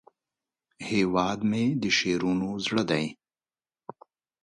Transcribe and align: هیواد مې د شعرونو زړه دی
هیواد 0.89 1.39
مې 1.49 1.65
د 1.81 1.83
شعرونو 1.97 2.49
زړه 2.65 2.83
دی 2.91 3.05